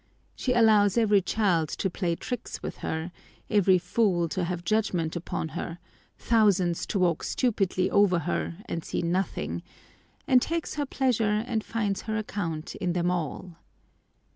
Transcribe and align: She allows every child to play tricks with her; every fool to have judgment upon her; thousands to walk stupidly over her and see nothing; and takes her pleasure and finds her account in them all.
She 0.35 0.53
allows 0.55 0.97
every 0.97 1.21
child 1.21 1.69
to 1.77 1.87
play 1.87 2.15
tricks 2.15 2.63
with 2.63 2.77
her; 2.77 3.11
every 3.51 3.77
fool 3.77 4.27
to 4.29 4.45
have 4.45 4.63
judgment 4.63 5.15
upon 5.15 5.49
her; 5.49 5.77
thousands 6.17 6.87
to 6.87 6.97
walk 6.97 7.21
stupidly 7.23 7.87
over 7.91 8.17
her 8.17 8.55
and 8.65 8.83
see 8.83 9.03
nothing; 9.03 9.61
and 10.27 10.41
takes 10.41 10.73
her 10.73 10.87
pleasure 10.87 11.43
and 11.45 11.63
finds 11.63 12.01
her 12.09 12.17
account 12.17 12.73
in 12.77 12.93
them 12.93 13.11
all. 13.11 13.57